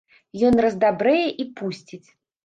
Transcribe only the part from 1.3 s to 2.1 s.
і пусціць.